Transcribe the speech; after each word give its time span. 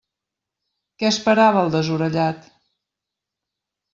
Què 1.01 1.09
esperava 1.09 1.61
el 1.65 1.69
desorellat? 1.77 2.47